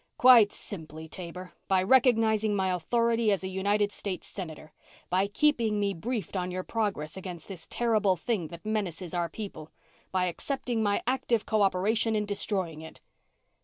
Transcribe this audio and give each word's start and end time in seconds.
"Quite 0.17 0.51
simply, 0.51 1.07
Taber. 1.07 1.53
By 1.67 1.83
recognizing 1.83 2.55
my 2.55 2.73
authority 2.73 3.31
as 3.31 3.43
a 3.43 3.47
United 3.47 3.91
States 3.91 4.25
Senator. 4.25 4.73
By 5.11 5.27
keeping 5.27 5.79
me 5.79 5.93
briefed 5.93 6.35
on 6.35 6.49
your 6.49 6.63
progress 6.63 7.15
against 7.15 7.47
this 7.47 7.67
terrible 7.69 8.15
thing 8.15 8.47
that 8.47 8.65
menaces 8.65 9.13
our 9.13 9.29
people. 9.29 9.69
By 10.11 10.25
accepting 10.25 10.81
my 10.81 11.03
active 11.05 11.45
co 11.45 11.61
operation 11.61 12.15
in 12.15 12.25
destroying 12.25 12.81
it." 12.81 12.99